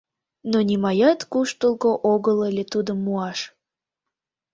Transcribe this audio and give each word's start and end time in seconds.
Но 0.51 0.57
нимаят 0.69 1.19
куштылго 1.31 1.91
огыл 2.13 2.37
ыле 2.49 2.63
тудым 2.73 2.97
муаш. 3.05 3.39